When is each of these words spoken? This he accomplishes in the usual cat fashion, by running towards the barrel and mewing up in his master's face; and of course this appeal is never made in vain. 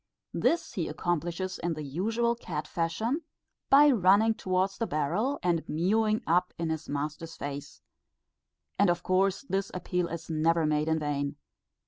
This 0.33 0.73
he 0.73 0.87
accomplishes 0.87 1.59
in 1.59 1.75
the 1.75 1.83
usual 1.83 2.33
cat 2.33 2.67
fashion, 2.67 3.21
by 3.69 3.91
running 3.91 4.33
towards 4.33 4.79
the 4.79 4.87
barrel 4.87 5.37
and 5.43 5.61
mewing 5.69 6.23
up 6.25 6.55
in 6.57 6.71
his 6.71 6.89
master's 6.89 7.35
face; 7.37 7.83
and 8.79 8.89
of 8.89 9.03
course 9.03 9.43
this 9.43 9.69
appeal 9.75 10.07
is 10.07 10.27
never 10.27 10.65
made 10.65 10.87
in 10.87 10.97
vain. 10.97 11.35